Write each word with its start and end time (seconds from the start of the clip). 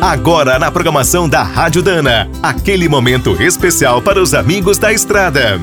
Agora 0.00 0.60
na 0.60 0.70
programação 0.70 1.28
da 1.28 1.42
Rádio 1.42 1.82
Dana, 1.82 2.30
aquele 2.40 2.88
momento 2.88 3.42
especial 3.42 4.00
para 4.00 4.22
os 4.22 4.32
amigos 4.32 4.78
da 4.78 4.92
estrada. 4.92 5.60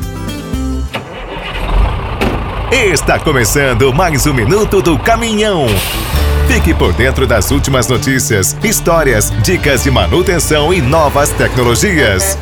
Está 2.69 3.17
começando 3.17 3.93
mais 3.93 4.27
um 4.27 4.33
minuto 4.33 4.81
do 4.81 4.99
caminhão. 4.99 5.67
Fique 6.49 6.73
por 6.73 6.91
dentro 6.91 7.25
das 7.25 7.49
últimas 7.49 7.87
notícias, 7.87 8.57
histórias, 8.61 9.31
dicas 9.41 9.83
de 9.83 9.89
manutenção 9.89 10.73
e 10.73 10.81
novas 10.81 11.29
tecnologias. 11.29 12.37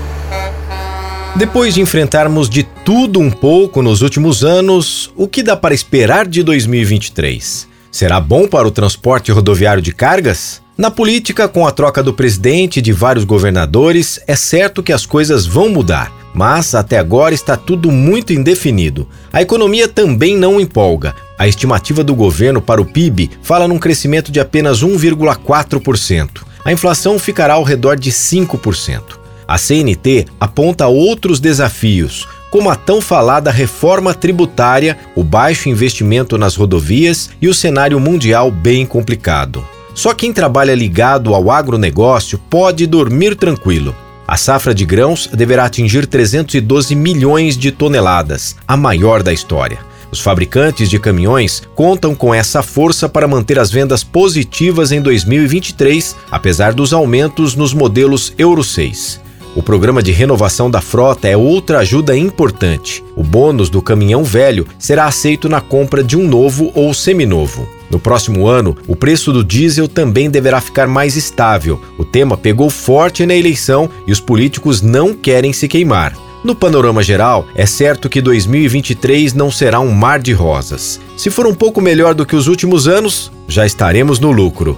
Depois 1.35 1.75
de 1.75 1.81
enfrentarmos 1.81 2.49
de 2.49 2.63
tudo 2.63 3.19
um 3.19 3.29
pouco 3.29 3.83
nos 3.83 4.01
últimos 4.01 4.43
anos, 4.43 5.13
o 5.15 5.27
que 5.27 5.43
dá 5.43 5.55
para 5.55 5.75
esperar 5.75 6.27
de 6.27 6.41
2023? 6.41 7.67
Será 7.91 8.19
bom 8.19 8.47
para 8.47 8.67
o 8.67 8.71
transporte 8.71 9.31
rodoviário 9.31 9.81
de 9.81 9.93
cargas? 9.93 10.62
Na 10.75 10.89
política, 10.89 11.47
com 11.47 11.67
a 11.67 11.71
troca 11.71 12.01
do 12.01 12.13
presidente 12.13 12.77
e 12.77 12.81
de 12.81 12.91
vários 12.91 13.25
governadores, 13.25 14.19
é 14.25 14.35
certo 14.35 14.81
que 14.81 14.91
as 14.91 15.05
coisas 15.05 15.45
vão 15.45 15.69
mudar. 15.69 16.11
Mas 16.33 16.73
até 16.73 16.97
agora 16.97 17.35
está 17.35 17.55
tudo 17.55 17.91
muito 17.91 18.33
indefinido. 18.33 19.07
A 19.31 19.39
economia 19.39 19.87
também 19.87 20.35
não 20.35 20.59
empolga. 20.59 21.13
A 21.37 21.47
estimativa 21.47 22.03
do 22.03 22.15
governo 22.15 22.59
para 22.59 22.81
o 22.81 22.85
PIB 22.85 23.29
fala 23.43 23.67
num 23.67 23.77
crescimento 23.77 24.31
de 24.31 24.39
apenas 24.39 24.83
1,4%. 24.83 26.41
A 26.65 26.71
inflação 26.71 27.19
ficará 27.19 27.53
ao 27.53 27.63
redor 27.63 27.95
de 27.95 28.11
5%. 28.11 29.19
A 29.47 29.59
CNT 29.59 30.25
aponta 30.39 30.87
outros 30.87 31.39
desafios, 31.39 32.27
como 32.49 32.71
a 32.71 32.75
tão 32.75 32.99
falada 32.99 33.51
reforma 33.51 34.11
tributária, 34.11 34.97
o 35.15 35.23
baixo 35.23 35.69
investimento 35.69 36.35
nas 36.35 36.55
rodovias 36.55 37.29
e 37.39 37.47
o 37.47 37.53
cenário 37.53 37.99
mundial 37.99 38.49
bem 38.49 38.87
complicado. 38.87 39.63
Só 39.93 40.13
quem 40.13 40.33
trabalha 40.33 40.73
ligado 40.73 41.33
ao 41.33 41.51
agronegócio 41.51 42.37
pode 42.49 42.87
dormir 42.87 43.35
tranquilo. 43.35 43.95
A 44.27 44.37
safra 44.37 44.73
de 44.73 44.85
grãos 44.85 45.29
deverá 45.31 45.65
atingir 45.65 46.07
312 46.07 46.95
milhões 46.95 47.57
de 47.57 47.71
toneladas, 47.71 48.55
a 48.67 48.75
maior 48.75 49.21
da 49.21 49.33
história. 49.33 49.79
Os 50.11 50.19
fabricantes 50.19 50.89
de 50.89 50.99
caminhões 50.99 51.63
contam 51.73 52.13
com 52.13 52.33
essa 52.33 52.61
força 52.61 53.09
para 53.09 53.27
manter 53.27 53.57
as 53.59 53.71
vendas 53.71 54.03
positivas 54.03 54.91
em 54.91 55.01
2023, 55.01 56.15
apesar 56.31 56.73
dos 56.73 56.93
aumentos 56.93 57.55
nos 57.55 57.73
modelos 57.73 58.31
Euro 58.37 58.63
6. 58.63 59.22
O 59.55 59.61
programa 59.61 60.01
de 60.01 60.11
renovação 60.11 60.69
da 60.69 60.81
frota 60.81 61.27
é 61.27 61.37
outra 61.37 61.79
ajuda 61.79 62.17
importante. 62.17 63.03
O 63.15 63.23
bônus 63.23 63.69
do 63.69 63.83
caminhão 63.83 64.23
velho 64.23 64.65
será 64.79 65.05
aceito 65.05 65.47
na 65.47 65.61
compra 65.61 66.03
de 66.03 66.17
um 66.17 66.27
novo 66.27 66.71
ou 66.73 66.91
seminovo. 66.91 67.67
No 67.91 67.99
próximo 67.99 68.47
ano, 68.47 68.75
o 68.87 68.95
preço 68.95 69.31
do 69.31 69.43
diesel 69.43 69.87
também 69.87 70.27
deverá 70.27 70.59
ficar 70.59 70.87
mais 70.87 71.15
estável. 71.15 71.79
O 71.99 72.03
tema 72.03 72.35
pegou 72.35 72.67
forte 72.71 73.27
na 73.27 73.35
eleição 73.35 73.87
e 74.07 74.11
os 74.11 74.19
políticos 74.19 74.81
não 74.81 75.13
querem 75.13 75.53
se 75.53 75.67
queimar. 75.67 76.17
No 76.43 76.55
panorama 76.55 77.03
geral, 77.03 77.47
é 77.53 77.67
certo 77.67 78.09
que 78.09 78.21
2023 78.21 79.35
não 79.35 79.51
será 79.51 79.79
um 79.79 79.91
mar 79.91 80.19
de 80.19 80.33
rosas. 80.33 80.99
Se 81.15 81.29
for 81.29 81.45
um 81.45 81.53
pouco 81.53 81.79
melhor 81.79 82.15
do 82.15 82.25
que 82.25 82.35
os 82.35 82.47
últimos 82.47 82.87
anos, 82.87 83.31
já 83.47 83.67
estaremos 83.67 84.19
no 84.19 84.31
lucro. 84.31 84.77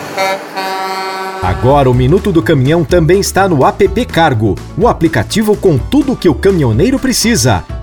Agora 1.41 1.89
o 1.89 1.93
Minuto 1.93 2.31
do 2.31 2.43
Caminhão 2.43 2.83
também 2.85 3.19
está 3.19 3.49
no 3.49 3.65
app 3.65 4.05
Cargo, 4.05 4.55
o 4.77 4.87
aplicativo 4.87 5.57
com 5.57 5.75
tudo 5.75 6.11
o 6.11 6.15
que 6.15 6.29
o 6.29 6.35
caminhoneiro 6.35 6.99
precisa 6.99 7.65